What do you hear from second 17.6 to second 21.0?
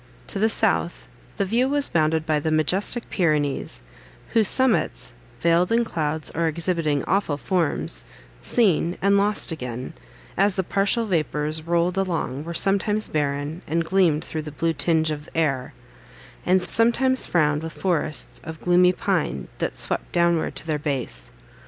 with forests of gloomy pine, that swept downward to their